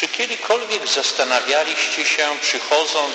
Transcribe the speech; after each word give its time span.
Czy 0.00 0.08
kiedykolwiek 0.08 0.86
zastanawialiście 0.88 2.04
się, 2.04 2.28
przychodząc 2.40 3.14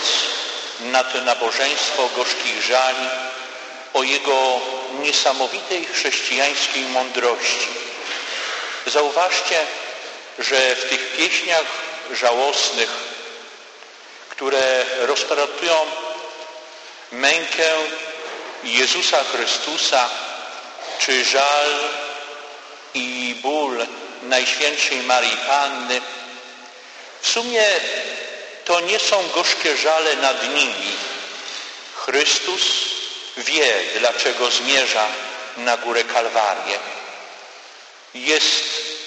na 0.80 1.04
to 1.04 1.22
nabożeństwo 1.22 2.10
gorzkich 2.16 2.62
żali, 2.62 3.08
o 3.94 4.04
jego 4.04 4.60
niesamowitej 5.00 5.86
chrześcijańskiej 5.86 6.86
mądrości? 6.86 7.68
Zauważcie, 8.86 9.60
że 10.40 10.76
w 10.76 10.90
tych 10.90 11.16
pieśniach 11.18 11.66
żałosnych, 12.14 12.90
które 14.30 14.86
rozpratują 15.00 15.76
mękę 17.12 17.72
Jezusa 18.64 19.24
Chrystusa, 19.24 20.10
czy 21.00 21.26
żal 21.26 21.70
i 22.94 23.36
ból 23.42 23.88
Najświętszej 24.24 25.02
Marii 25.02 25.38
Panny, 25.48 26.02
w 27.24 27.28
sumie 27.28 27.66
to 28.66 28.80
nie 28.80 29.00
są 29.00 29.30
gorzkie 29.30 29.78
żale 29.78 30.16
nad 30.16 30.54
nimi. 30.54 30.92
Chrystus 31.96 32.62
wie, 33.38 33.74
dlaczego 34.00 34.52
zmierza 34.52 35.08
na 35.58 35.78
górę 35.78 36.04
Kalwarię. 36.04 36.80
Jest 38.14 38.64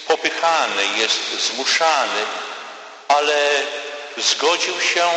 popychany, 0.07 0.83
jest 0.97 1.47
zmuszany, 1.47 2.23
ale 3.09 3.49
zgodził 4.17 4.81
się 4.81 5.11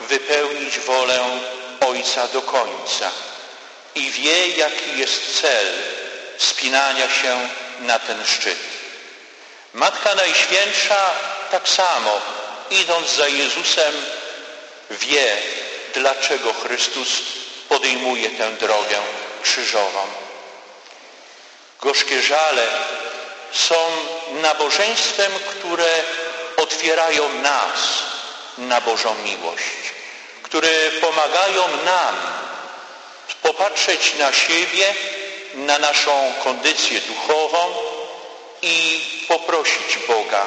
wypełnić 0.00 0.78
wolę 0.78 1.20
Ojca 1.80 2.28
do 2.28 2.42
końca 2.42 3.10
i 3.94 4.10
wie, 4.10 4.48
jaki 4.48 4.98
jest 4.98 5.40
cel 5.40 5.66
wspinania 6.38 7.08
się 7.08 7.48
na 7.80 7.98
ten 7.98 8.26
szczyt. 8.26 8.58
Matka 9.74 10.14
Najświętsza 10.14 11.10
tak 11.50 11.68
samo, 11.68 12.20
idąc 12.70 13.16
za 13.16 13.28
Jezusem, 13.28 13.94
wie, 14.90 15.36
dlaczego 15.94 16.52
Chrystus 16.52 17.08
podejmuje 17.68 18.30
tę 18.30 18.52
drogę 18.52 18.98
krzyżową. 19.42 20.06
Gorzkie 21.80 22.22
żale 22.22 22.66
są 23.52 23.74
nabożeństwem, 24.42 25.32
które 25.50 26.04
otwierają 26.56 27.28
nas 27.34 28.02
na 28.58 28.80
Bożą 28.80 29.14
miłość, 29.14 29.92
które 30.42 30.90
pomagają 31.00 31.62
nam 31.84 32.16
popatrzeć 33.42 34.14
na 34.14 34.32
siebie, 34.32 34.94
na 35.54 35.78
naszą 35.78 36.32
kondycję 36.44 37.00
duchową 37.00 37.74
i 38.62 39.04
poprosić 39.28 39.98
Boga 40.08 40.46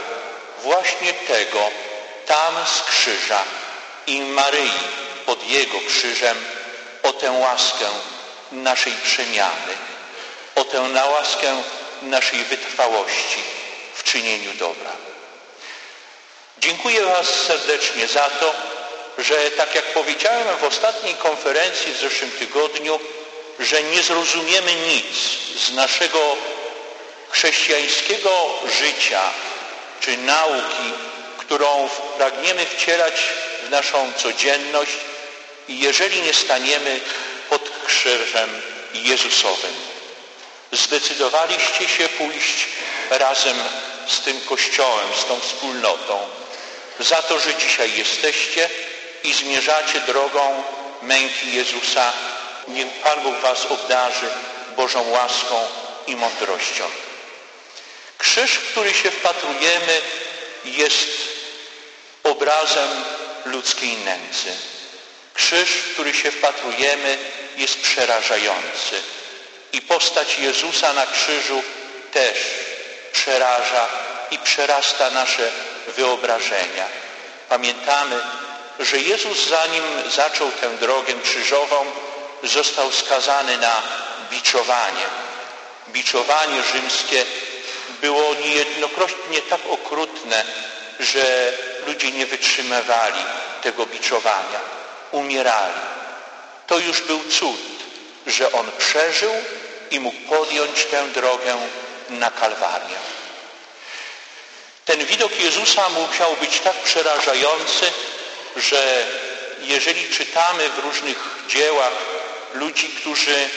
właśnie 0.64 1.14
tego 1.14 1.70
tam 2.28 2.66
z 2.66 2.82
krzyża 2.82 3.44
i 4.08 4.22
Maryi 4.22 4.72
pod 5.26 5.48
Jego 5.50 5.80
krzyżem 5.88 6.38
o 7.04 7.14
tę 7.14 7.32
łaskę 7.32 7.86
naszej 8.52 8.94
przemiany, 8.94 9.74
o 10.56 10.64
tę 10.64 10.82
na 10.82 11.06
łaskę 11.06 11.62
naszej 12.02 12.44
wytrwałości 12.44 13.44
w 13.94 14.04
czynieniu 14.04 14.54
dobra. 14.54 14.92
Dziękuję 16.58 17.06
Was 17.06 17.28
serdecznie 17.28 18.08
za 18.08 18.30
to, 18.30 18.54
że 19.18 19.52
tak 19.52 19.76
jak 19.76 19.86
powiedziałem 19.86 20.58
w 20.58 20.64
ostatniej 20.64 21.16
konferencji 21.16 21.94
w 21.94 21.98
zeszłym 21.98 22.32
tygodniu, 22.32 23.00
że 23.60 23.84
nie 23.84 24.04
zrozumiemy 24.04 24.74
nic 24.76 25.06
z 25.68 25.74
naszego 25.74 26.36
chrześcijańskiego 27.30 28.30
życia 28.82 29.22
czy 30.00 30.18
nauki, 30.18 30.94
którą 31.48 31.90
pragniemy 32.18 32.66
wcielać 32.66 33.14
w 33.64 33.70
naszą 33.70 34.14
codzienność 34.14 34.92
i 35.68 35.80
jeżeli 35.80 36.22
nie 36.22 36.34
staniemy 36.34 37.00
pod 37.50 37.62
krzyżem 37.86 38.50
Jezusowym. 38.94 39.74
Zdecydowaliście 40.72 41.90
się 41.90 42.10
pójść 42.10 42.66
razem 43.10 43.58
z 44.08 44.20
tym 44.20 44.42
Kościołem, 44.42 45.08
z 45.22 45.26
tą 45.26 45.40
wspólnotą, 45.40 46.20
za 47.00 47.22
to, 47.22 47.40
że 47.40 47.56
dzisiaj 47.56 47.98
jesteście 47.98 48.70
i 49.24 49.34
zmierzacie 49.34 50.00
drogą 50.00 50.64
męki 51.02 51.54
Jezusa. 51.54 52.14
Niech 52.68 52.88
Pan 52.88 53.22
Bóg 53.22 53.40
Was 53.40 53.66
obdarzy 53.66 54.28
Bożą 54.78 55.10
łaską 55.10 55.68
i 56.08 56.16
mądrością. 56.16 56.84
Krzyż, 58.18 58.52
w 58.52 58.72
który 58.72 58.94
się 58.94 59.12
wpatrujemy, 59.12 60.02
jest 60.66 61.37
obrazem 62.38 62.90
ludzkiej 63.46 63.98
nędzy. 63.98 64.52
Krzyż, 65.34 65.70
w 65.70 65.94
który 65.94 66.14
się 66.14 66.32
wpatrujemy, 66.32 67.18
jest 67.58 67.82
przerażający. 67.82 69.02
I 69.74 69.82
postać 69.82 70.40
Jezusa 70.40 70.94
na 70.94 71.06
krzyżu 71.06 71.64
też 72.12 72.38
przeraża 73.12 73.88
i 74.32 74.40
przerasta 74.40 75.10
nasze 75.10 75.52
wyobrażenia. 75.88 76.86
Pamiętamy, 77.50 78.20
że 78.80 79.00
Jezus 79.00 79.48
zanim 79.48 79.84
zaczął 80.16 80.52
tę 80.52 80.70
drogę 80.70 81.14
krzyżową, 81.24 81.86
został 82.44 82.92
skazany 82.92 83.58
na 83.58 83.82
biczowanie. 84.32 85.06
Biczowanie 85.90 86.64
rzymskie 86.74 87.26
było 88.02 88.36
niejednokrotnie 88.46 89.42
tak 89.42 89.62
okrutne, 89.70 90.46
że 91.00 91.54
ludzie 91.88 92.12
nie 92.12 92.26
wytrzymywali 92.26 93.24
tego 93.62 93.86
biczowania, 93.86 94.60
umierali. 95.12 95.82
To 96.68 96.80
już 96.80 97.02
był 97.02 97.24
cud, 97.24 97.60
że 98.28 98.52
On 98.52 98.72
przeżył 98.78 99.32
i 99.92 100.00
mógł 100.00 100.22
podjąć 100.30 100.86
tę 100.86 101.08
drogę 101.08 101.58
na 102.10 102.32
Kalwarię. 102.32 102.98
Ten 104.86 105.06
widok 105.06 105.40
Jezusa 105.40 105.90
musiał 105.90 106.36
być 106.36 106.60
tak 106.60 106.76
przerażający, 106.76 107.92
że 108.56 109.06
jeżeli 109.62 110.10
czytamy 110.10 110.70
w 110.70 110.80
różnych 110.80 111.18
dziełach 111.48 111.94
ludzi, 112.54 112.90
którzy 112.90 113.50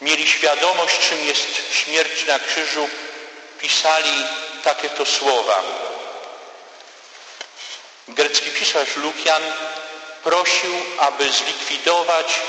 mieli 0.00 0.28
świadomość, 0.28 1.08
czym 1.08 1.24
jest 1.24 1.46
śmierć 1.72 2.26
na 2.26 2.38
krzyżu, 2.38 2.88
pisali 3.58 4.24
takie 4.64 4.90
to 4.90 5.06
słowa. 5.06 5.62
Grecki 8.08 8.50
pisarz 8.50 8.96
Lukian 8.96 9.42
prosił, 10.24 10.74
aby 10.98 11.32
zlikwidować 11.32 12.40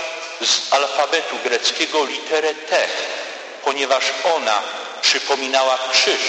z 0.41 0.73
alfabetu 0.73 1.35
greckiego 1.43 2.05
literę 2.05 2.53
T, 2.53 2.87
ponieważ 3.63 4.03
ona 4.35 4.61
przypominała 5.01 5.77
krzyż. 5.91 6.21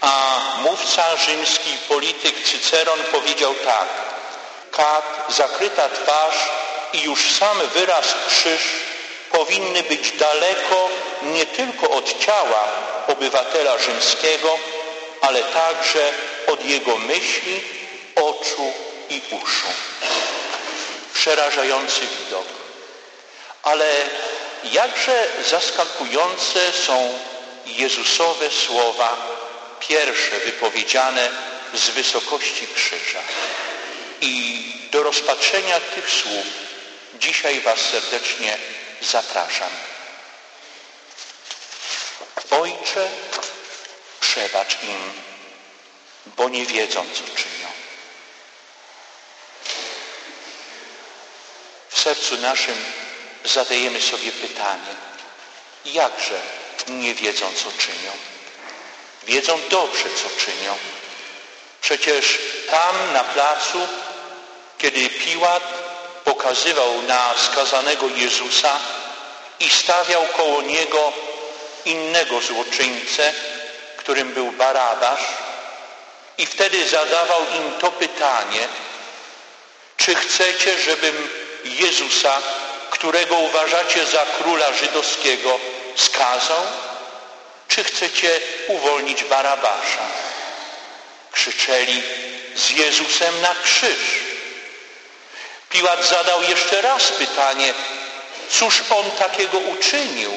A 0.00 0.40
mówca 0.62 1.16
rzymski, 1.16 1.70
polityk 1.88 2.34
Cyceron 2.44 2.98
powiedział 3.12 3.54
tak. 3.54 3.88
Kat, 4.70 5.24
zakryta 5.28 5.88
twarz 5.88 6.50
i 6.92 7.00
już 7.00 7.32
sam 7.32 7.58
wyraz 7.74 8.06
krzyż 8.28 8.62
powinny 9.30 9.82
być 9.82 10.10
daleko 10.10 10.88
nie 11.22 11.46
tylko 11.46 11.90
od 11.90 12.18
ciała 12.24 12.64
obywatela 13.08 13.78
rzymskiego, 13.78 14.58
ale 15.20 15.42
także 15.42 16.12
od 16.46 16.64
jego 16.64 16.96
myśli, 16.96 17.81
oczu 18.14 18.72
i 19.08 19.22
uszu. 19.30 19.68
Przerażający 21.14 22.00
widok. 22.00 22.46
Ale 23.62 23.86
jakże 24.64 25.28
zaskakujące 25.50 26.72
są 26.72 27.18
Jezusowe 27.66 28.50
słowa, 28.50 29.16
pierwsze 29.80 30.38
wypowiedziane 30.38 31.30
z 31.74 31.90
wysokości 31.90 32.66
krzyża. 32.74 33.22
I 34.20 34.64
do 34.90 35.02
rozpatrzenia 35.02 35.80
tych 35.80 36.10
słów 36.10 36.46
dzisiaj 37.14 37.60
Was 37.60 37.80
serdecznie 37.80 38.58
zapraszam. 39.00 39.70
Ojcze, 42.50 43.08
przebacz 44.20 44.78
im, 44.82 45.12
bo 46.26 46.48
nie 46.48 46.66
wiedzą, 46.66 47.06
co 47.14 47.36
czynią. 47.36 47.68
W 51.86 51.90
sercu 52.02 52.36
naszym 52.36 52.84
zadajemy 53.44 54.02
sobie 54.02 54.32
pytanie, 54.32 54.94
jakże 55.84 56.40
nie 56.88 57.14
wiedzą, 57.14 57.46
co 57.54 57.72
czynią? 57.78 58.12
Wiedzą 59.22 59.60
dobrze, 59.70 60.04
co 60.04 60.44
czynią. 60.44 60.76
Przecież 61.80 62.38
tam 62.70 63.12
na 63.12 63.24
placu, 63.24 63.88
kiedy 64.78 65.08
Piłat 65.08 65.62
pokazywał 66.24 67.02
na 67.02 67.34
skazanego 67.38 68.08
Jezusa 68.08 68.78
i 69.60 69.70
stawiał 69.70 70.26
koło 70.26 70.62
Niego 70.62 71.12
innego 71.84 72.40
złoczyńcę, 72.40 73.32
którym 73.96 74.32
był 74.32 74.52
Barabasz 74.52 75.24
I 76.38 76.46
wtedy 76.46 76.88
zadawał 76.88 77.40
im 77.56 77.78
to 77.78 77.90
pytanie, 77.90 78.68
czy 79.96 80.14
chcecie, 80.14 80.78
żebym 80.78 81.41
Jezusa, 81.64 82.42
którego 82.90 83.36
uważacie 83.36 84.06
za 84.06 84.26
króla 84.38 84.72
żydowskiego, 84.72 85.60
skazał? 85.96 86.62
Czy 87.68 87.84
chcecie 87.84 88.40
uwolnić 88.66 89.24
Barabasza? 89.24 90.06
Krzyczeli 91.32 92.02
z 92.54 92.70
Jezusem 92.70 93.40
na 93.40 93.54
krzyż. 93.64 93.98
Piłat 95.70 96.08
zadał 96.08 96.42
jeszcze 96.42 96.80
raz 96.82 97.08
pytanie, 97.08 97.74
cóż 98.50 98.82
on 98.90 99.10
takiego 99.10 99.58
uczynił? 99.58 100.32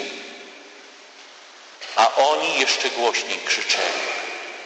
A 1.95 2.15
oni 2.15 2.59
jeszcze 2.59 2.89
głośniej 2.89 3.39
krzyczeli, 3.45 4.01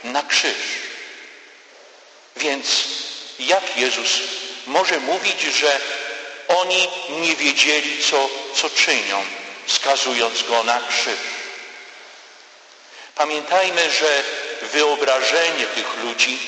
na 0.04 0.24
krzyż. 0.24 0.56
Więc 2.36 2.68
jak 3.40 3.78
Jezus 3.78 4.10
może 4.68 5.00
mówić, 5.00 5.42
że 5.42 5.80
oni 6.58 6.88
nie 7.10 7.36
wiedzieli, 7.36 8.04
co, 8.04 8.30
co 8.56 8.70
czynią, 8.70 9.24
skazując 9.68 10.44
go 10.44 10.64
na 10.64 10.80
krzyż? 10.90 11.20
Pamiętajmy, 13.16 13.92
że 13.92 14.24
wyobrażenie 14.62 15.66
tych 15.66 16.04
ludzi 16.04 16.40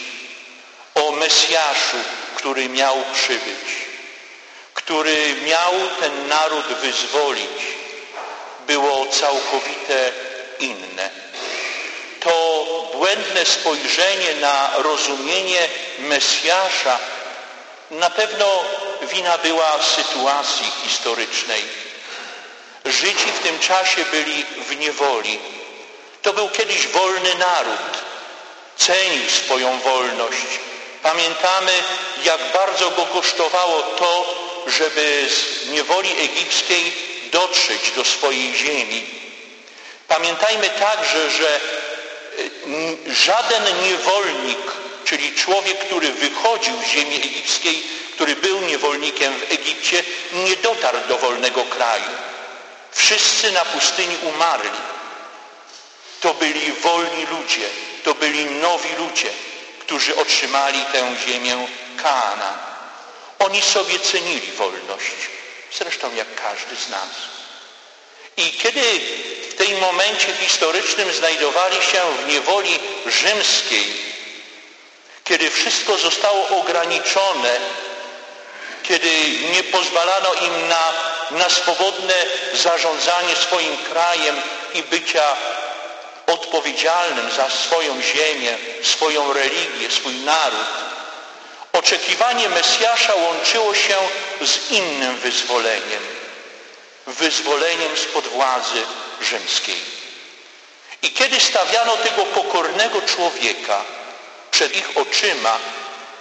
o 0.95 1.11
Mesjaszu, 1.11 1.97
który 2.35 2.69
miał 2.69 2.95
przybyć, 3.13 3.67
który 4.73 5.35
miał 5.35 5.71
ten 5.99 6.27
naród 6.27 6.65
wyzwolić, 6.65 7.61
było 8.67 9.05
całkowite 9.05 10.11
inne. 10.59 11.09
To 12.19 12.65
błędne 12.93 13.45
spojrzenie 13.45 14.35
na 14.35 14.71
rozumienie 14.77 15.69
Mesjasza 15.99 16.99
na 17.91 18.09
pewno 18.09 18.63
wina 19.01 19.37
była 19.37 19.79
sytuacji 19.95 20.71
historycznej. 20.83 21.63
Żydzi 22.85 23.31
w 23.39 23.43
tym 23.43 23.59
czasie 23.59 24.05
byli 24.11 24.45
w 24.67 24.79
niewoli. 24.79 25.39
To 26.21 26.33
był 26.33 26.49
kiedyś 26.49 26.87
wolny 26.87 27.35
naród. 27.35 28.03
Cenił 28.77 29.29
swoją 29.29 29.79
wolność. 29.79 30.59
Pamiętamy, 31.03 31.71
jak 32.23 32.39
bardzo 32.53 32.91
go 32.91 33.05
kosztowało 33.05 33.81
to, 33.81 34.35
żeby 34.67 35.29
z 35.29 35.69
niewoli 35.69 36.09
egipskiej 36.19 36.93
dotrzeć 37.31 37.91
do 37.95 38.05
swojej 38.05 38.55
ziemi. 38.55 39.05
Pamiętajmy 40.07 40.69
także, 40.69 41.29
że 41.29 41.59
y, 43.07 43.13
żaden 43.13 43.63
niewolnik, 43.83 44.71
czyli 45.05 45.35
człowiek, 45.35 45.79
który 45.79 46.11
wychodził 46.11 46.73
z 46.81 46.85
ziemi 46.85 47.15
egipskiej, 47.15 47.83
który 48.21 48.35
był 48.35 48.61
niewolnikiem 48.61 49.39
w 49.39 49.51
Egipcie, 49.51 50.03
nie 50.33 50.55
dotarł 50.55 50.97
do 51.07 51.17
wolnego 51.17 51.63
kraju. 51.63 52.11
Wszyscy 52.91 53.51
na 53.51 53.65
pustyni 53.65 54.17
umarli. 54.23 54.69
To 56.19 56.33
byli 56.33 56.71
wolni 56.71 57.25
ludzie, 57.25 57.69
to 58.03 58.13
byli 58.13 58.45
nowi 58.45 58.89
ludzie, 58.95 59.29
którzy 59.79 60.15
otrzymali 60.15 60.85
tę 60.91 61.15
ziemię 61.27 61.67
Kaana. 62.03 62.59
Oni 63.39 63.61
sobie 63.61 63.99
cenili 63.99 64.51
wolność, 64.51 65.15
zresztą 65.77 66.15
jak 66.15 66.35
każdy 66.35 66.75
z 66.75 66.89
nas. 66.89 67.09
I 68.37 68.51
kiedy 68.51 68.81
w 69.49 69.53
tym 69.53 69.79
momencie 69.79 70.33
historycznym 70.33 71.13
znajdowali 71.13 71.75
się 71.75 72.01
w 72.23 72.27
niewoli 72.27 72.79
rzymskiej, 73.05 73.93
kiedy 75.23 75.49
wszystko 75.49 75.97
zostało 75.97 76.47
ograniczone, 76.47 77.59
kiedy 78.83 79.09
nie 79.53 79.63
pozwalano 79.63 80.33
im 80.33 80.67
na, 80.67 80.93
na 81.31 81.49
swobodne 81.49 82.13
zarządzanie 82.53 83.35
swoim 83.35 83.77
krajem 83.77 84.35
i 84.73 84.83
bycia 84.83 85.23
odpowiedzialnym 86.27 87.31
za 87.31 87.49
swoją 87.49 88.01
ziemię, 88.01 88.57
swoją 88.83 89.33
religię, 89.33 89.91
swój 89.91 90.13
naród, 90.13 90.67
oczekiwanie 91.73 92.49
Mesjasza 92.49 93.15
łączyło 93.15 93.73
się 93.73 93.95
z 94.41 94.71
innym 94.71 95.17
wyzwoleniem 95.17 96.21
wyzwoleniem 97.07 97.97
spod 97.97 98.27
władzy 98.27 98.83
rzymskiej. 99.21 99.81
I 101.01 101.11
kiedy 101.11 101.39
stawiano 101.39 101.97
tego 101.97 102.25
pokornego 102.25 103.01
człowieka 103.01 103.81
przed 104.51 104.77
ich 104.77 104.89
oczyma, 104.95 105.59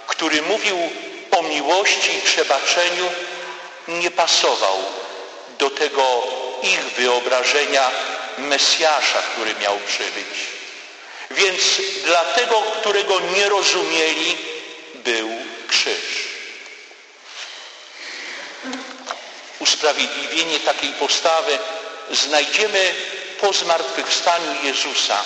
który 0.07 0.41
mówił 0.41 0.89
o 1.31 1.41
miłości 1.41 2.17
i 2.17 2.21
przebaczeniu, 2.21 3.11
nie 3.87 4.11
pasował 4.11 4.77
do 5.59 5.69
tego 5.69 6.23
ich 6.63 6.79
wyobrażenia 6.79 7.91
Mesjasza, 8.37 9.21
który 9.21 9.55
miał 9.55 9.79
przybyć. 9.79 10.37
Więc 11.31 11.61
dla 12.05 12.25
tego, 12.25 12.61
którego 12.61 13.19
nie 13.19 13.49
rozumieli, 13.49 14.37
był 14.95 15.29
krzyż. 15.67 16.31
usprawiedliwienie 19.61 20.59
takiej 20.59 20.93
postawy 20.93 21.59
znajdziemy 22.11 22.93
po 23.41 23.53
zmartwychwstaniu 23.53 24.63
Jezusa. 24.63 25.23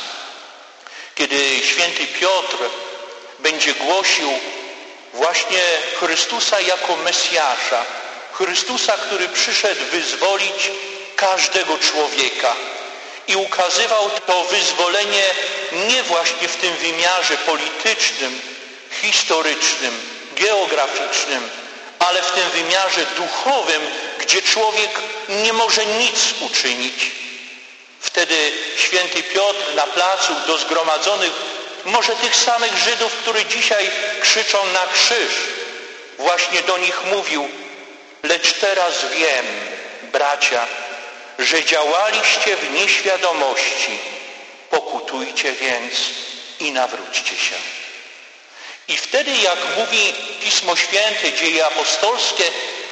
Kiedy 1.16 1.60
święty 1.64 2.08
Piotr 2.08 2.58
będzie 3.40 3.74
głosił 3.74 4.30
właśnie 5.16 5.62
Chrystusa 6.00 6.62
jako 6.62 6.96
Mesjasza, 6.96 7.86
Chrystusa, 8.34 8.94
który 8.94 9.30
przyszedł 9.30 9.82
wyzwolić 9.92 10.72
każdego 11.16 11.78
człowieka 11.78 12.56
i 13.28 13.36
ukazywał 13.36 14.10
to 14.28 14.44
wyzwolenie 14.44 15.24
nie 15.72 16.04
właśnie 16.04 16.48
w 16.48 16.56
tym 16.56 16.74
wymiarze 16.74 17.38
politycznym, 17.38 18.42
historycznym, 19.02 20.02
geograficznym, 20.36 21.50
ale 22.00 22.22
w 22.22 22.32
tym 22.32 22.50
wymiarze 22.50 23.06
duchowym, 23.18 23.82
gdzie 24.20 24.42
człowiek 24.42 25.00
nie 25.30 25.54
może 25.54 25.86
nic 25.86 26.20
uczynić. 26.40 27.12
Wtedy 28.00 28.52
święty 28.78 29.24
Piotr 29.24 29.76
na 29.76 29.84
placu 29.84 30.34
do 30.48 30.58
zgromadzonych, 30.58 31.32
może 31.86 32.16
tych 32.16 32.36
samych 32.36 32.78
Żydów, 32.78 33.14
którzy 33.14 33.46
dzisiaj 33.46 33.92
krzyczą 34.22 34.58
na 34.74 34.94
krzyż, 34.94 35.34
właśnie 36.18 36.62
do 36.62 36.78
nich 36.78 37.06
mówił, 37.06 37.50
lecz 38.24 38.54
teraz 38.54 39.06
wiem, 39.16 39.46
bracia, 40.12 40.68
że 41.40 41.64
działaliście 41.64 42.58
w 42.58 42.72
nieświadomości. 42.72 44.00
Pokutujcie 44.70 45.52
więc 45.52 45.94
i 46.60 46.72
nawróćcie 46.72 47.36
się. 47.38 47.56
I 48.88 48.98
wtedy, 48.98 49.32
jak 49.32 49.58
mówi 49.78 50.14
Pismo 50.44 50.76
Święte, 50.76 51.34
dzieje 51.34 51.66
apostolskie, 51.66 52.44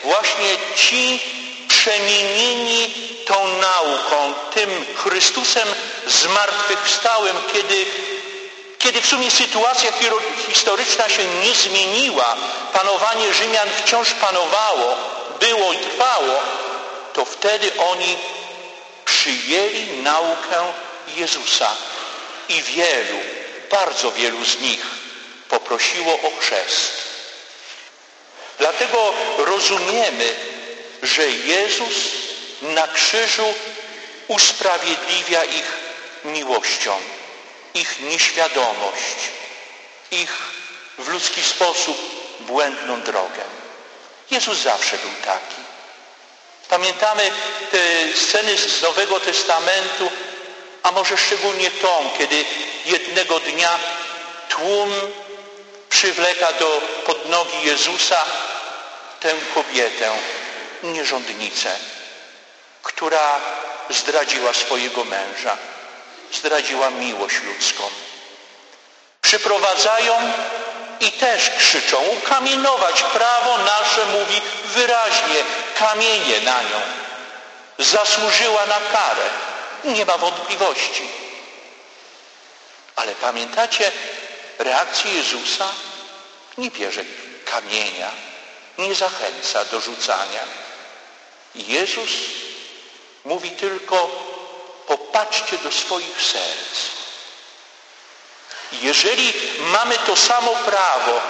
właśnie 0.03 0.57
ci 0.75 1.19
przemienieni 1.67 2.93
tą 3.25 3.47
nauką, 3.47 4.33
tym 4.53 4.85
Chrystusem 4.95 5.67
zmartwychwstałym, 6.07 7.37
kiedy, 7.53 7.85
kiedy 8.83 9.01
w 9.01 9.07
sumie 9.07 9.31
sytuacja 9.31 9.91
historyczna 10.47 11.09
się 11.09 11.25
nie 11.25 11.55
zmieniła, 11.55 12.35
panowanie 12.73 13.33
Rzymian 13.33 13.69
wciąż 13.83 14.13
panowało, 14.13 14.95
było 15.39 15.73
i 15.73 15.77
trwało, 15.77 16.39
to 17.13 17.25
wtedy 17.25 17.71
oni 17.77 18.17
przyjęli 19.05 19.87
naukę 20.01 20.73
Jezusa 21.15 21.71
i 22.49 22.61
wielu, 22.61 23.19
bardzo 23.71 24.11
wielu 24.11 24.45
z 24.45 24.59
nich 24.59 24.85
poprosiło 25.49 26.13
o 26.13 26.39
chrzest. 26.39 26.91
Dlatego 28.59 29.13
rozumiemy, 29.37 30.35
że 31.03 31.27
Jezus 31.27 31.93
na 32.61 32.87
krzyżu 32.87 33.53
usprawiedliwia 34.27 35.43
ich 35.43 35.73
miłością, 36.23 36.97
ich 37.73 37.99
nieświadomość, 37.99 39.17
ich 40.11 40.31
w 40.97 41.07
ludzki 41.07 41.43
sposób 41.43 41.97
błędną 42.39 43.01
drogę. 43.01 43.43
Jezus 44.31 44.57
zawsze 44.57 44.97
był 44.97 45.11
taki. 45.25 45.55
Pamiętamy 46.69 47.31
te 47.71 47.79
sceny 48.17 48.57
z 48.57 48.81
Nowego 48.81 49.19
Testamentu, 49.19 50.11
a 50.83 50.91
może 50.91 51.17
szczególnie 51.17 51.71
tą, 51.71 52.09
kiedy 52.17 52.45
jednego 52.85 53.39
dnia 53.39 53.79
tłum 54.49 54.93
przywleka 55.89 56.53
do 56.53 56.81
pod 57.05 57.29
nogi 57.29 57.63
Jezusa 57.63 58.25
tę 59.19 59.33
kobietę, 59.55 60.11
nierządnicę, 60.83 61.71
która 62.83 63.41
zdradziła 63.89 64.53
swojego 64.53 65.03
męża, 65.03 65.57
zdradziła 66.33 66.89
miłość 66.89 67.41
ludzką. 67.41 67.83
Przyprowadzają 69.21 70.13
i 70.99 71.11
też 71.11 71.49
krzyczą, 71.49 71.97
ukamienować 71.97 73.03
prawo 73.03 73.57
nasze 73.57 74.05
mówi 74.05 74.41
wyraźnie, 74.65 75.43
kamienie 75.79 76.41
na 76.41 76.61
nią. 76.61 76.81
Zasłużyła 77.79 78.65
na 78.65 78.79
karę. 78.79 79.29
Nie 79.83 80.05
ma 80.05 80.17
wątpliwości. 80.17 81.07
Ale 82.95 83.15
pamiętacie 83.15 83.91
reakcję 84.59 85.13
Jezusa? 85.13 85.69
Nie 86.57 86.71
bierze 86.71 87.01
kamienia, 87.45 88.11
nie 88.77 88.95
zachęca 88.95 89.65
do 89.65 89.81
rzucania. 89.81 90.43
Jezus 91.55 92.09
mówi 93.25 93.51
tylko 93.51 94.09
popatrzcie 95.13 95.57
do 95.57 95.71
swoich 95.71 96.21
serc. 96.21 96.79
Jeżeli 98.71 99.33
mamy 99.59 99.97
to 99.97 100.15
samo 100.15 100.55
prawo 100.55 101.21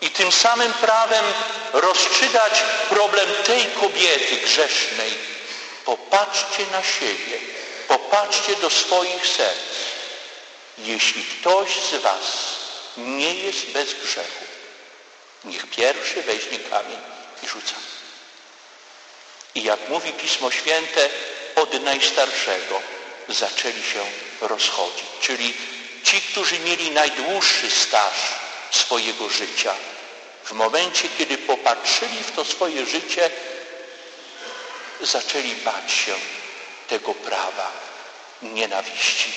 i 0.00 0.10
tym 0.10 0.32
samym 0.32 0.72
prawem 0.72 1.24
rozstrzygać 1.72 2.62
problem 2.88 3.28
tej 3.44 3.66
kobiety 3.66 4.36
grzesznej, 4.36 5.18
popatrzcie 5.84 6.66
na 6.72 6.82
siebie, 6.82 7.38
popatrzcie 7.88 8.56
do 8.56 8.70
swoich 8.70 9.26
serc. 9.26 9.60
Jeśli 10.78 11.24
ktoś 11.24 11.70
z 11.70 12.02
was 12.02 12.24
nie 12.96 13.34
jest 13.34 13.66
bez 13.66 13.94
grzechu, 13.94 14.44
niech 15.44 15.66
pierwszy 15.66 16.22
weźmie 16.22 16.58
kamień 16.58 16.98
i 17.42 17.48
rzuca. 17.48 17.74
I 19.54 19.62
jak 19.62 19.88
mówi 19.88 20.12
Pismo 20.12 20.50
Święte, 20.50 21.10
od 21.56 21.82
najstarszego 21.82 22.80
zaczęli 23.28 23.82
się 23.82 24.04
rozchodzić. 24.40 25.04
Czyli 25.20 25.54
ci, 26.04 26.20
którzy 26.20 26.58
mieli 26.58 26.90
najdłuższy 26.90 27.70
staż 27.70 28.14
swojego 28.70 29.28
życia, 29.28 29.74
w 30.44 30.52
momencie, 30.52 31.08
kiedy 31.18 31.38
popatrzyli 31.38 32.22
w 32.22 32.32
to 32.32 32.44
swoje 32.44 32.86
życie, 32.86 33.30
zaczęli 35.00 35.54
bać 35.54 35.92
się 35.92 36.14
tego 36.88 37.14
prawa 37.14 37.72
nienawiści 38.42 39.32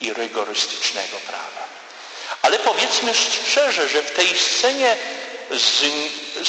i 0.00 0.12
rygorystycznego 0.12 1.16
prawa. 1.26 1.68
Ale 2.42 2.58
powiedzmy 2.58 3.12
szczerze, 3.14 3.88
że 3.88 4.02
w 4.02 4.10
tej 4.10 4.38
scenie 4.38 4.96
z, 5.50 5.84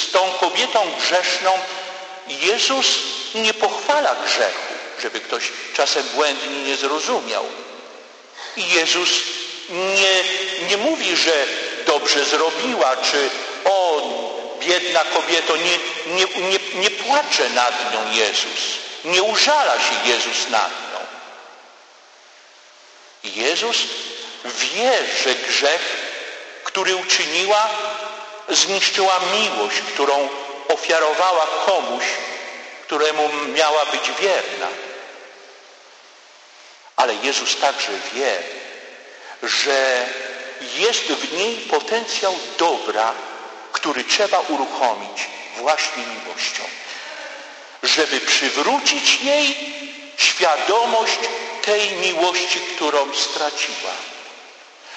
z 0.00 0.10
tą 0.10 0.32
kobietą 0.32 0.92
grzeszną 0.98 1.50
Jezus 2.30 2.86
nie 3.34 3.54
pochwala 3.54 4.16
grzechu, 4.26 4.74
żeby 5.02 5.20
ktoś 5.20 5.44
czasem 5.74 6.02
błędnie 6.14 6.62
nie 6.62 6.76
zrozumiał. 6.76 7.46
Jezus 8.56 9.08
nie, 9.70 10.24
nie 10.68 10.76
mówi, 10.76 11.16
że 11.16 11.46
dobrze 11.86 12.24
zrobiła, 12.24 12.96
czy 12.96 13.30
o, 13.64 14.02
biedna 14.60 15.00
kobieto, 15.04 15.56
nie, 15.56 15.78
nie, 16.06 16.26
nie, 16.48 16.58
nie 16.74 16.90
płacze 16.90 17.50
nad 17.50 17.92
nią 17.92 18.12
Jezus. 18.12 18.60
Nie 19.04 19.22
użala 19.22 19.74
się 19.74 20.08
Jezus 20.08 20.48
nad 20.50 20.70
nią. 20.70 21.00
Jezus 23.24 23.76
wie, 24.44 24.92
że 25.24 25.34
grzech, 25.34 25.96
który 26.64 26.96
uczyniła, 26.96 27.70
zniszczyła 28.48 29.20
miłość, 29.32 29.76
którą 29.80 30.28
ofiarowała 30.72 31.46
komuś, 31.66 32.04
któremu 32.82 33.28
miała 33.54 33.86
być 33.86 34.10
wierna. 34.20 34.66
Ale 36.96 37.14
Jezus 37.14 37.56
także 37.56 37.92
wie, 38.14 38.36
że 39.42 40.06
jest 40.76 41.02
w 41.02 41.32
niej 41.32 41.56
potencjał 41.56 42.38
dobra, 42.58 43.14
który 43.72 44.04
trzeba 44.04 44.38
uruchomić 44.38 45.26
właśnie 45.56 46.02
miłością, 46.06 46.62
żeby 47.82 48.20
przywrócić 48.20 49.20
jej 49.22 49.56
świadomość 50.16 51.18
tej 51.62 51.92
miłości, 51.92 52.60
którą 52.60 53.14
straciła, 53.14 53.90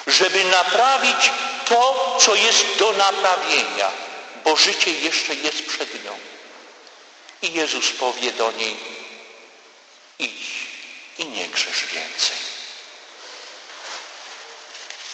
żeby 0.07 0.43
naprawić 0.43 1.31
to, 1.65 2.15
co 2.19 2.35
jest 2.35 2.65
do 2.77 2.91
naprawienia, 2.91 4.02
bo 4.43 4.55
życie 4.55 4.91
jeszcze 4.91 5.35
jest 5.35 5.65
przed 5.65 6.05
nią. 6.05 6.17
I 7.41 7.53
Jezus 7.53 7.91
powie 7.91 8.31
do 8.31 8.51
niej, 8.51 8.77
idź 10.19 10.63
i 11.17 11.25
nie 11.25 11.47
grzesz 11.47 11.85
więcej. 11.85 12.37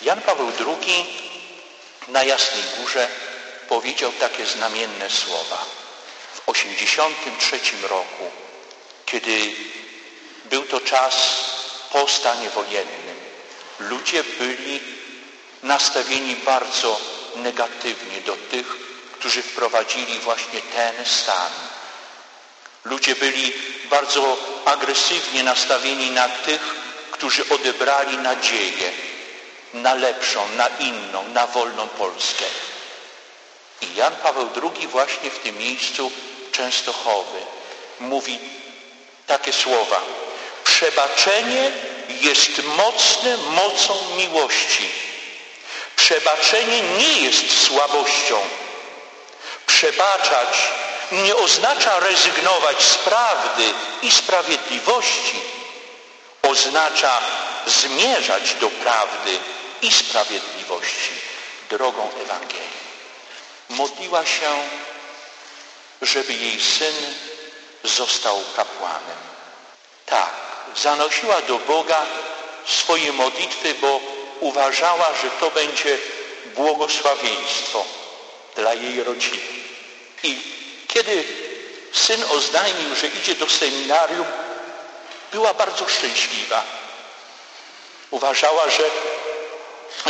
Jan 0.01 0.21
Paweł 0.21 0.51
II 0.59 1.05
na 2.07 2.24
Jasnej 2.24 2.63
Górze 2.77 3.07
powiedział 3.69 4.12
takie 4.12 4.45
znamienne 4.45 5.09
słowa. 5.09 5.65
W 6.33 6.53
1983 6.53 7.88
roku, 7.88 8.31
kiedy 9.05 9.55
był 10.45 10.63
to 10.63 10.81
czas 10.81 11.15
po 11.91 12.07
stanie 12.07 12.50
wojennym, 12.50 13.19
ludzie 13.79 14.24
byli 14.24 14.79
nastawieni 15.63 16.36
bardzo 16.36 17.00
negatywnie 17.36 18.21
do 18.21 18.36
tych, 18.36 18.65
którzy 19.19 19.41
wprowadzili 19.41 20.19
właśnie 20.19 20.61
ten 20.61 21.05
stan. 21.05 21.51
Ludzie 22.85 23.15
byli 23.15 23.53
bardzo 23.89 24.38
agresywnie 24.65 25.43
nastawieni 25.43 26.11
na 26.11 26.29
tych, 26.29 26.61
którzy 27.11 27.49
odebrali 27.49 28.17
nadzieję 28.17 28.91
na 29.73 29.93
lepszą, 29.93 30.47
na 30.47 30.67
inną, 30.67 31.27
na 31.27 31.47
wolną 31.47 31.88
Polskę. 31.88 32.45
I 33.81 33.95
Jan 33.95 34.15
Paweł 34.15 34.49
II 34.63 34.88
właśnie 34.88 35.29
w 35.31 35.39
tym 35.39 35.57
miejscu 35.57 36.11
Częstochowy 36.51 37.39
mówi 37.99 38.39
takie 39.27 39.53
słowa. 39.53 40.01
Przebaczenie 40.63 41.71
jest 42.21 42.63
mocne 42.63 43.38
mocą 43.38 44.15
miłości. 44.17 44.89
Przebaczenie 45.95 46.81
nie 46.81 47.21
jest 47.21 47.61
słabością. 47.61 48.41
Przebaczać 49.79 50.71
nie 51.12 51.36
oznacza 51.36 52.00
rezygnować 52.00 52.83
z 52.83 52.95
prawdy 52.95 53.63
i 54.01 54.12
sprawiedliwości. 54.12 55.39
Oznacza 56.41 57.21
zmierzać 57.65 58.53
do 58.53 58.69
prawdy 58.69 59.39
i 59.81 59.91
sprawiedliwości 59.91 61.12
drogą 61.69 62.09
Ewangelii. 62.21 62.79
Modliła 63.69 64.25
się, 64.25 64.69
żeby 66.01 66.33
jej 66.33 66.62
syn 66.62 66.95
został 67.83 68.43
kapłanem. 68.55 69.17
Tak, 70.05 70.33
zanosiła 70.75 71.41
do 71.41 71.57
Boga 71.57 72.05
swoje 72.65 73.13
modlitwy, 73.13 73.74
bo 73.74 74.00
uważała, 74.39 75.13
że 75.24 75.29
to 75.29 75.51
będzie 75.51 75.98
błogosławieństwo 76.55 77.86
dla 78.55 78.74
jej 78.74 79.03
rodziny. 79.03 79.59
I 80.23 80.38
kiedy 80.88 81.23
syn 81.93 82.23
oznajmił, 82.23 82.95
że 82.95 83.07
idzie 83.07 83.35
do 83.35 83.49
seminarium, 83.49 84.27
była 85.31 85.53
bardzo 85.53 85.89
szczęśliwa. 85.89 86.63
Uważała, 88.11 88.69
że, 88.69 88.83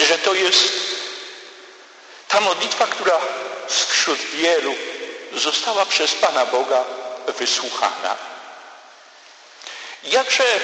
że 0.08 0.18
to 0.18 0.34
jest 0.34 0.70
ta 2.28 2.42
modlitwa, 2.42 2.88
która 2.88 3.20
wśród 3.68 4.20
wielu 4.20 4.76
została 5.34 5.86
przez 5.86 6.14
Pana 6.14 6.46
Boga 6.46 6.84
wysłuchana. 7.28 8.18
Jakże 10.04 10.60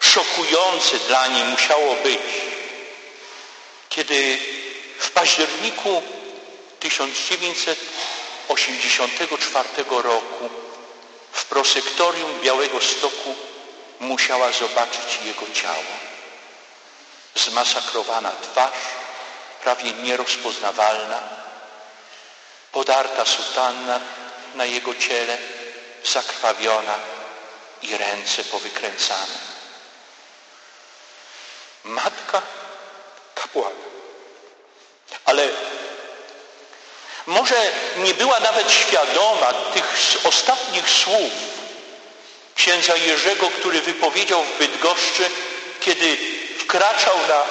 szokujące 0.00 0.98
dla 0.98 1.26
niej 1.26 1.44
musiało 1.44 1.94
być, 1.94 2.20
kiedy 3.88 4.38
w 4.98 5.10
październiku 5.10 6.02
1984 6.80 9.68
roku 9.88 10.50
w 11.32 11.44
prosektorium 11.44 12.40
Białego 12.40 12.80
Stoku 12.80 13.34
musiała 14.00 14.52
zobaczyć 14.52 15.18
jego 15.24 15.46
ciało. 15.52 15.84
Zmasakrowana 17.34 18.32
twarz, 18.42 18.70
prawie 19.62 19.92
nierozpoznawalna, 19.92 21.22
podarta 22.72 23.24
sutanna 23.24 24.00
na 24.54 24.64
jego 24.64 24.94
ciele, 24.94 25.38
zakrwawiona 26.04 26.98
i 27.82 27.96
ręce 27.96 28.44
powykręcane. 28.44 29.50
Matka 31.84 32.42
kapłana. 33.34 33.90
Ale 35.24 35.48
może 37.30 37.54
nie 37.96 38.14
była 38.14 38.40
nawet 38.40 38.72
świadoma 38.72 39.52
tych 39.52 40.16
ostatnich 40.24 40.90
słów 40.90 41.32
księdza 42.54 42.96
Jerzego, 42.96 43.50
który 43.50 43.82
wypowiedział 43.82 44.42
w 44.44 44.58
Bydgoszczy, 44.58 45.30
kiedy 45.80 46.16
wkraczał 46.58 47.16
na 47.28 47.44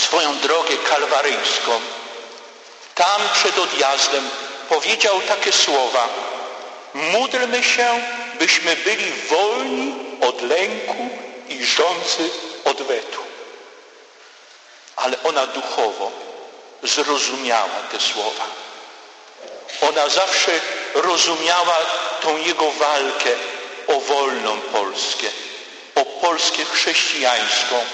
swoją 0.00 0.38
drogę 0.38 0.76
kalwaryjską, 0.76 1.80
tam 2.94 3.20
przed 3.34 3.58
odjazdem 3.58 4.28
powiedział 4.68 5.20
takie 5.20 5.52
słowa 5.52 6.08
módlmy 6.94 7.64
się, 7.64 8.00
byśmy 8.38 8.76
byli 8.76 9.12
wolni 9.12 9.94
od 10.20 10.42
lęku 10.42 11.08
i 11.48 11.64
rządzy 11.64 12.30
odwetu. 12.64 13.20
Ale 14.96 15.22
ona 15.22 15.46
duchowo 15.46 16.31
zrozumiała 16.82 17.80
te 17.92 18.00
słowa. 18.00 18.44
Ona 19.80 20.08
zawsze 20.08 20.60
rozumiała 20.94 21.76
tą 22.22 22.36
jego 22.36 22.70
walkę 22.70 23.30
o 23.86 24.00
wolną 24.00 24.60
Polskę, 24.60 25.26
o 25.94 26.04
Polskę 26.04 26.64
chrześcijańską, 26.64 27.84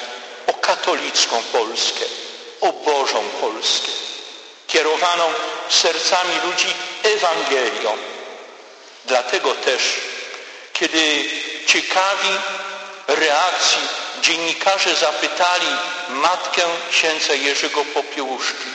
o 0.46 0.52
katolicką 0.52 1.42
Polskę, 1.52 2.04
o 2.60 2.72
Bożą 2.72 3.28
Polskę, 3.40 3.92
kierowaną 4.66 5.32
sercami 5.68 6.34
ludzi 6.44 6.74
Ewangelią. 7.02 7.96
Dlatego 9.04 9.54
też, 9.54 9.82
kiedy 10.72 11.24
ciekawi 11.66 12.28
reakcji 13.06 13.88
dziennikarze 14.20 14.94
zapytali 14.94 15.66
matkę 16.08 16.62
księdza 16.90 17.34
Jerzego 17.34 17.84
Popiełuszki, 17.84 18.70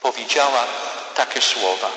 powiedziała 0.00 0.64
takie 1.14 1.40
słowa. 1.40 1.90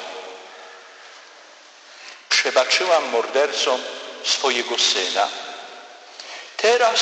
Przebaczyłam 2.30 3.10
mordercom 3.10 3.84
swojego 4.24 4.78
syna. 4.78 5.28
Teraz 6.58 7.00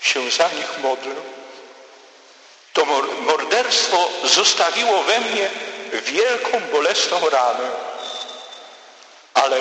się 0.00 0.30
za 0.30 0.48
nich 0.48 0.78
modlę. 0.82 1.14
To 2.72 2.84
morderstwo 3.20 4.08
zostawiło 4.24 5.02
we 5.02 5.20
mnie 5.20 5.50
wielką, 5.92 6.60
bolesną 6.72 7.30
ranę, 7.30 7.70
ale 9.34 9.56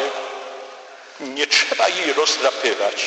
nie 1.20 1.48
trzeba 1.48 1.88
jej 1.88 2.14
rozdrapywać. 2.14 3.06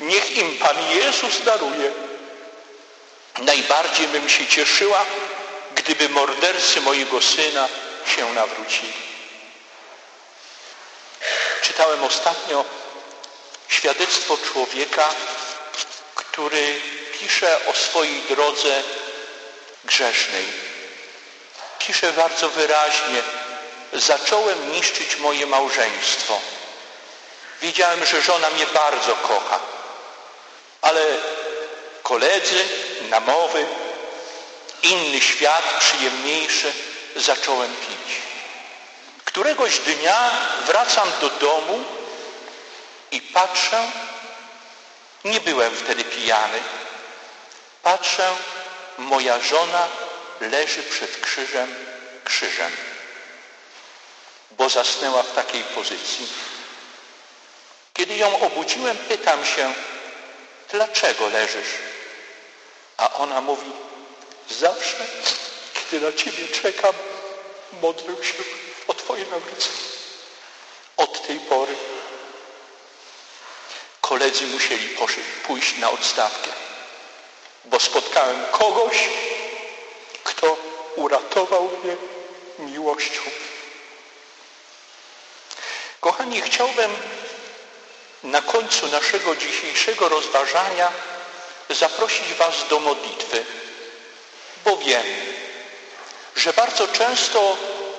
Niech 0.00 0.30
im 0.30 0.58
Pan 0.58 0.90
Jezus 0.90 1.42
daruje. 1.42 1.92
Najbardziej 3.38 4.08
bym 4.08 4.28
się 4.28 4.46
cieszyła, 4.46 5.04
gdyby 5.74 6.08
mordercy 6.08 6.80
mojego 6.80 7.22
syna 7.22 7.68
się 8.16 8.34
nawrócili. 8.34 8.92
Czytałem 11.62 12.04
ostatnio 12.04 12.64
świadectwo 13.68 14.38
człowieka, 14.52 15.08
który 16.14 16.80
pisze 17.20 17.66
o 17.66 17.74
swojej 17.74 18.22
drodze 18.22 18.82
grzesznej. 19.84 20.46
Pisze 21.78 22.12
bardzo 22.12 22.48
wyraźnie, 22.48 23.22
zacząłem 23.92 24.72
niszczyć 24.72 25.16
moje 25.16 25.46
małżeństwo. 25.46 26.40
Wiedziałem, 27.62 28.06
że 28.06 28.22
żona 28.22 28.50
mnie 28.50 28.66
bardzo 28.66 29.12
kocha, 29.14 29.60
ale 30.84 31.02
koledzy, 32.02 32.64
namowy, 33.10 33.66
inny 34.82 35.20
świat 35.20 35.64
przyjemniejszy 35.80 36.72
zacząłem 37.16 37.76
pić. 37.76 38.16
Któregoś 39.24 39.78
dnia 39.78 40.30
wracam 40.66 41.08
do 41.20 41.30
domu 41.30 41.84
i 43.10 43.20
patrzę, 43.20 43.90
nie 45.24 45.40
byłem 45.40 45.76
wtedy 45.76 46.04
pijany, 46.04 46.58
patrzę, 47.82 48.30
moja 48.98 49.40
żona 49.40 49.88
leży 50.40 50.82
przed 50.82 51.20
krzyżem, 51.20 51.74
krzyżem, 52.24 52.72
bo 54.50 54.68
zasnęła 54.68 55.22
w 55.22 55.34
takiej 55.34 55.62
pozycji. 55.62 56.28
Kiedy 57.94 58.16
ją 58.16 58.40
obudziłem, 58.40 58.96
pytam 58.96 59.44
się, 59.44 59.72
dlaczego 60.70 61.28
leżysz? 61.28 61.74
A 62.96 63.14
ona 63.14 63.40
mówi, 63.40 63.72
zawsze, 64.50 65.06
kiedy 65.74 66.06
na 66.06 66.12
Ciebie 66.12 66.48
czekam, 66.48 66.94
modlę 67.82 68.24
się 68.24 68.34
o 68.88 68.94
Twoje 68.94 69.24
nawrócenie. 69.24 69.78
Od 70.96 71.26
tej 71.26 71.40
pory 71.40 71.76
koledzy 74.00 74.46
musieli 74.46 74.96
pójść 75.46 75.78
na 75.78 75.90
odstawkę, 75.90 76.50
bo 77.64 77.80
spotkałem 77.80 78.44
kogoś, 78.52 79.08
kto 80.24 80.56
uratował 80.96 81.70
mnie 81.84 81.96
miłością. 82.58 83.20
Kochani, 86.00 86.42
chciałbym 86.42 86.96
na 88.24 88.42
końcu 88.42 88.88
naszego 88.88 89.36
dzisiejszego 89.36 90.08
rozważania 90.08 90.92
zaprosić 91.70 92.34
Was 92.34 92.68
do 92.68 92.80
modlitwy, 92.80 93.44
bo 94.64 94.76
wiem, 94.76 95.04
że 96.36 96.52
bardzo 96.52 96.88
często 96.88 97.56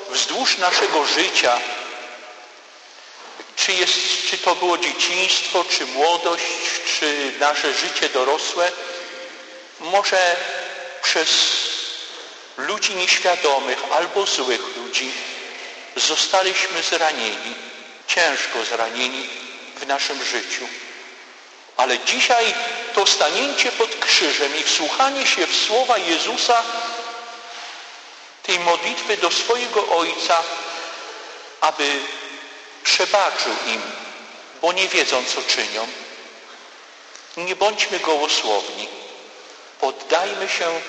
wzdłuż 0.10 0.58
naszego 0.58 1.06
życia, 1.06 1.62
czy, 3.56 3.74
jest, 3.74 3.96
czy 4.30 4.38
to 4.38 4.56
było 4.56 4.78
dzieciństwo, 4.78 5.66
czy 5.70 5.86
młodość, 5.86 6.46
czy 7.00 7.32
nasze 7.40 7.74
życie 7.74 8.10
dorosłe, 8.10 8.72
może 9.80 10.36
przez 11.04 11.30
ludzi 12.58 12.96
nieświadomych 12.96 13.80
albo 13.92 14.26
złych 14.26 14.78
ludzi 14.78 15.12
zostaliśmy 15.96 16.84
zranieni, 16.84 17.56
ciężko 18.08 18.66
zranieni 18.66 19.45
w 19.76 19.88
naszym 19.88 20.26
życiu. 20.26 20.68
Ale 21.78 22.00
dzisiaj 22.00 22.54
to 22.94 23.06
stanięcie 23.06 23.72
pod 23.72 23.96
krzyżem 23.96 24.58
i 24.60 24.64
wsłuchanie 24.64 25.28
się 25.28 25.48
w 25.48 25.56
słowa 25.56 25.98
Jezusa, 25.98 26.64
tej 28.44 28.60
modlitwy 28.60 29.18
do 29.18 29.32
swojego 29.32 29.88
Ojca, 29.88 30.44
aby 31.62 32.00
przebaczył 32.84 33.52
im, 33.68 33.82
bo 34.62 34.74
nie 34.74 34.88
wiedzą, 34.88 35.24
co 35.26 35.42
czynią. 35.42 35.88
Nie 37.38 37.56
bądźmy 37.56 38.00
gołosłowni. 38.00 38.88
Poddajmy 39.80 40.50
się 40.50 40.82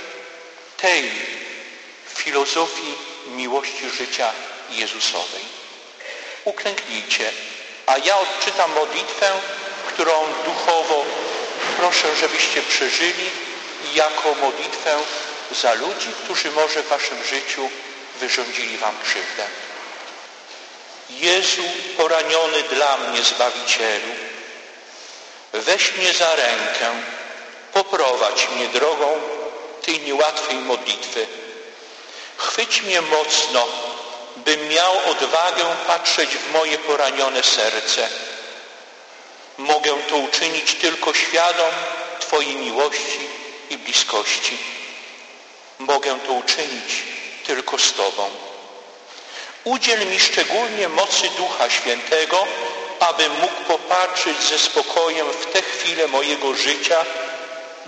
tej 0.76 1.10
filozofii 2.14 2.94
miłości 3.26 3.90
życia 3.90 4.32
Jezusowej. 4.70 5.44
Uklęknijcie, 6.44 7.32
a 7.86 7.98
ja 7.98 8.18
odczytam 8.18 8.72
modlitwę, 8.72 9.32
którą 9.88 10.12
duchowo 10.44 11.04
proszę, 11.76 12.16
żebyście 12.16 12.62
przeżyli 12.62 13.30
jako 13.94 14.34
modlitwę 14.34 14.96
za 15.62 15.74
ludzi, 15.74 16.08
którzy 16.24 16.50
może 16.50 16.82
w 16.82 16.88
waszym 16.88 17.24
życiu 17.24 17.70
wyrządzili 18.20 18.78
wam 18.78 18.94
krzywdę. 19.04 19.46
Jezu 21.10 21.62
poraniony 21.96 22.62
dla 22.62 22.96
mnie 22.96 23.22
Zbawicielu, 23.22 24.14
weź 25.52 25.92
mnie 25.96 26.12
za 26.12 26.36
rękę, 26.36 26.90
poprowadź 27.72 28.48
mnie 28.48 28.68
drogą 28.68 29.20
tej 29.82 30.00
niełatwej 30.00 30.56
modlitwy. 30.56 31.26
Chwyć 32.36 32.82
mnie 32.82 33.02
mocno, 33.02 33.68
bym 34.36 34.68
miał 34.68 34.92
odwagę 35.10 35.64
patrzeć 35.86 36.30
w 36.36 36.52
moje 36.52 36.78
poranione 36.78 37.42
serce. 37.42 38.08
Mogę 39.58 39.96
to 40.08 40.16
uczynić 40.16 40.74
tylko 40.74 41.14
świadom 41.14 41.70
Twojej 42.20 42.56
miłości 42.56 43.28
i 43.70 43.78
bliskości. 43.78 44.58
Mogę 45.78 46.20
to 46.26 46.32
uczynić 46.32 47.02
tylko 47.46 47.78
z 47.78 47.92
Tobą. 47.92 48.30
Udziel 49.64 50.06
mi 50.06 50.20
szczególnie 50.20 50.88
mocy 50.88 51.30
Ducha 51.36 51.70
Świętego, 51.70 52.46
abym 53.00 53.32
mógł 53.40 53.64
popatrzeć 53.68 54.42
ze 54.42 54.58
spokojem 54.58 55.26
w 55.32 55.46
te 55.46 55.62
chwile 55.62 56.08
mojego 56.08 56.54
życia, 56.54 57.04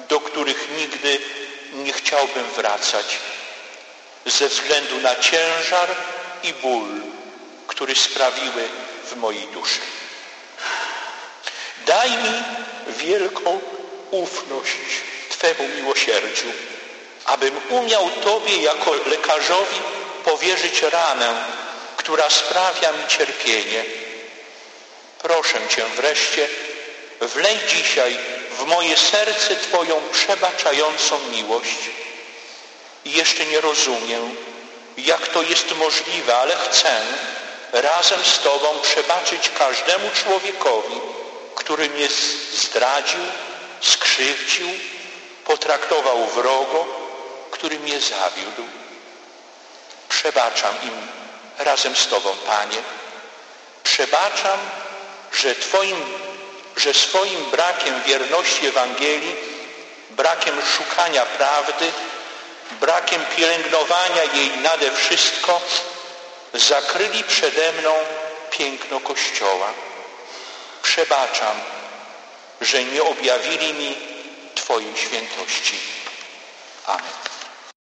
do 0.08 0.20
których 0.20 0.68
nigdy 0.76 1.20
nie 1.72 1.92
chciałbym 1.92 2.44
wracać, 2.44 3.18
ze 4.26 4.48
względu 4.48 5.00
na 5.00 5.16
ciężar 5.16 5.88
i 6.42 6.52
ból, 6.52 6.88
który 7.66 7.94
sprawiły 7.94 8.68
w 9.04 9.16
mojej 9.16 9.46
duszy. 9.46 9.80
Daj 11.86 12.10
mi 12.10 12.42
wielką 12.88 13.60
ufność 14.10 14.76
Twemu 15.28 15.68
miłosierdziu, 15.68 16.46
abym 17.24 17.60
umiał 17.70 18.10
Tobie 18.10 18.56
jako 18.56 18.94
lekarzowi 18.94 19.76
powierzyć 20.24 20.82
ranę, 20.82 21.44
która 21.96 22.30
sprawia 22.30 22.92
mi 22.92 23.08
cierpienie. 23.08 23.84
Proszę 25.18 25.58
Cię 25.68 25.84
wreszcie, 25.96 26.48
wlej 27.20 27.58
dzisiaj 27.68 28.18
w 28.58 28.64
moje 28.64 28.96
serce 28.96 29.56
Twoją 29.56 30.02
przebaczającą 30.12 31.20
miłość. 31.32 31.90
I 33.04 33.12
jeszcze 33.12 33.46
nie 33.46 33.60
rozumiem, 33.60 34.36
jak 34.98 35.28
to 35.28 35.42
jest 35.42 35.76
możliwe, 35.76 36.36
ale 36.36 36.56
chcę 36.56 37.00
razem 37.72 38.24
z 38.24 38.38
Tobą 38.38 38.80
przebaczyć 38.82 39.50
każdemu 39.58 40.10
człowiekowi, 40.10 41.00
który 41.54 41.90
mnie 41.90 42.08
zdradził, 42.52 43.20
skrzywdził, 43.80 44.68
potraktował 45.44 46.26
wrogo, 46.26 46.86
który 47.50 47.78
mnie 47.78 48.00
zawiódł. 48.00 48.62
Przebaczam 50.08 50.74
im 50.82 51.08
razem 51.58 51.96
z 51.96 52.06
Tobą, 52.06 52.30
Panie. 52.46 52.82
Przebaczam, 53.84 54.58
że 55.32 55.54
Twoim, 55.54 55.96
że 56.76 56.94
swoim 56.94 57.50
brakiem 57.50 58.02
wierności 58.02 58.66
Ewangelii, 58.66 59.36
brakiem 60.10 60.62
szukania 60.76 61.26
prawdy, 61.26 61.92
brakiem 62.80 63.26
pielęgnowania 63.36 64.24
jej 64.24 64.50
nade 64.50 64.90
wszystko, 64.90 65.60
zakryli 66.54 67.24
przede 67.24 67.72
mną 67.72 67.94
piękno 68.50 69.00
Kościoła. 69.00 69.72
Przebaczam, 70.82 71.60
że 72.60 72.84
nie 72.84 73.02
objawili 73.02 73.74
mi 73.74 73.96
Twojej 74.54 74.96
świętości. 74.96 75.78
Amen. 76.86 77.37